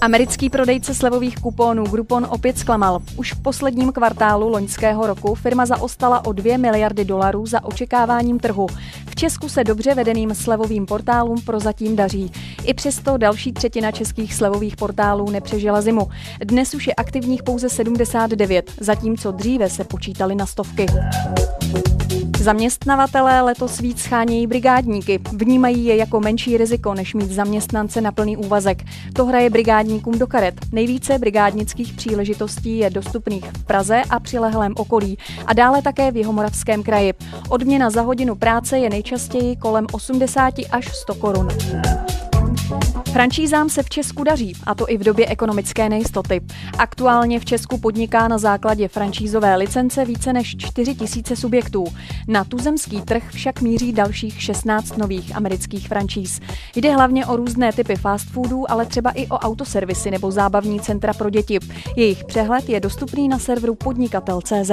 [0.00, 3.02] Americký prodejce slevových kuponů Groupon opět zklamal.
[3.16, 8.66] Už v posledním kvartálu loňského roku firma zaostala o 2 miliardy dolarů za očekáváním trhu.
[9.06, 12.32] V Česku se dobře vedeným slevovým portálům prozatím daří.
[12.64, 16.08] I přesto další třetina českých slevových portálů nepřežila zimu.
[16.44, 20.86] Dnes už je aktivních pouze 79, zatímco dříve se počítali na stovky.
[22.48, 25.20] Zaměstnavatelé letos víc schánějí brigádníky.
[25.32, 28.84] Vnímají je jako menší riziko, než mít zaměstnance na plný úvazek.
[29.12, 30.54] To hraje brigádníkům do karet.
[30.72, 36.82] Nejvíce brigádnických příležitostí je dostupných v Praze a přilehlém okolí a dále také v Jihomoravském
[36.82, 37.12] kraji.
[37.48, 41.48] Odměna za hodinu práce je nejčastěji kolem 80 až 100 korun.
[43.18, 46.40] Franšízám se v Česku daří, a to i v době ekonomické nejistoty.
[46.78, 51.84] Aktuálně v Česku podniká na základě franšízové licence více než 4 tisíce subjektů.
[52.28, 56.40] Na tuzemský trh však míří dalších 16 nových amerických franšíz.
[56.76, 61.12] Jde hlavně o různé typy fast foodů, ale třeba i o autoservisy nebo zábavní centra
[61.12, 61.58] pro děti.
[61.96, 64.70] Jejich přehled je dostupný na serveru podnikatel.cz.